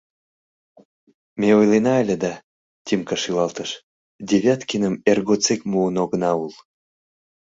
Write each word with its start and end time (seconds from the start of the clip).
—Ме 1.39 1.49
ойлена 1.59 1.93
ыле 2.03 2.15
да,— 2.23 2.33
Тимка 2.85 3.15
шӱлалтыш,— 3.21 3.69
Девяткиным 4.29 4.95
эр 5.09 5.19
годсек 5.27 5.61
муын 5.71 5.95
огына 6.03 6.31
ул... 6.43 6.53